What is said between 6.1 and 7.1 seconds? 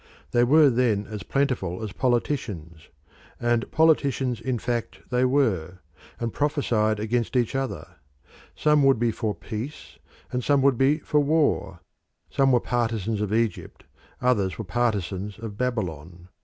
and prophesied